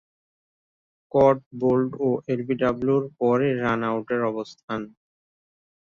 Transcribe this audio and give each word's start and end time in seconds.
কট, 1.11 1.37
bowled 1.61 1.91
ও 1.99 2.09
এলবিডব্লিউ’র 2.31 3.03
পরই 3.19 3.51
রান 3.61 3.81
আউটের 3.89 4.21
অবস্থান। 4.31 4.81